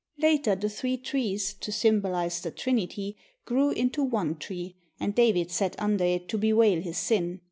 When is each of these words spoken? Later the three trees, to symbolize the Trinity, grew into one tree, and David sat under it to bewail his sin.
Later 0.17 0.55
the 0.55 0.67
three 0.67 0.97
trees, 0.97 1.53
to 1.61 1.71
symbolize 1.71 2.41
the 2.41 2.49
Trinity, 2.49 3.17
grew 3.45 3.69
into 3.69 4.01
one 4.03 4.35
tree, 4.35 4.73
and 4.99 5.13
David 5.13 5.51
sat 5.51 5.75
under 5.79 6.03
it 6.05 6.27
to 6.29 6.39
bewail 6.39 6.81
his 6.81 6.97
sin. 6.97 7.39